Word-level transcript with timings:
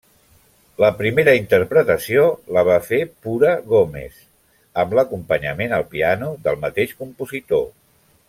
La 0.83 0.87
primera 1.01 1.33
interpretació 1.39 2.23
la 2.55 2.63
va 2.69 2.77
fer 2.87 3.01
Pura 3.27 3.53
Gómez 3.73 4.17
amb 4.85 4.97
l'acompanyament 5.01 5.77
al 5.79 5.87
piano 5.93 6.31
del 6.49 6.59
mateix 6.65 6.97
compositor. 7.05 7.65